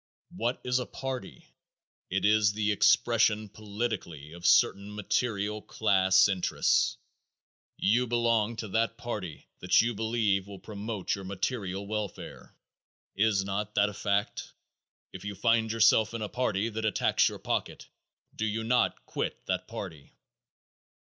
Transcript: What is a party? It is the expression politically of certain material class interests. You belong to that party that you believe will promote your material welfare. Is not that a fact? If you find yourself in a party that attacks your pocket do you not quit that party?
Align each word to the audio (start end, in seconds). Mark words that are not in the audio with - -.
What 0.35 0.59
is 0.63 0.79
a 0.79 0.87
party? 0.87 1.45
It 2.09 2.25
is 2.25 2.53
the 2.53 2.71
expression 2.71 3.49
politically 3.49 4.31
of 4.33 4.47
certain 4.47 4.95
material 4.95 5.61
class 5.61 6.27
interests. 6.27 6.97
You 7.77 8.07
belong 8.07 8.55
to 8.55 8.67
that 8.69 8.97
party 8.97 9.47
that 9.59 9.79
you 9.79 9.93
believe 9.93 10.47
will 10.47 10.57
promote 10.57 11.13
your 11.13 11.23
material 11.23 11.85
welfare. 11.85 12.57
Is 13.15 13.43
not 13.45 13.75
that 13.75 13.89
a 13.89 13.93
fact? 13.93 14.53
If 15.13 15.23
you 15.23 15.35
find 15.35 15.71
yourself 15.71 16.15
in 16.15 16.23
a 16.23 16.27
party 16.29 16.67
that 16.69 16.83
attacks 16.85 17.29
your 17.29 17.37
pocket 17.37 17.87
do 18.35 18.47
you 18.47 18.63
not 18.63 19.05
quit 19.05 19.45
that 19.45 19.67
party? 19.67 20.13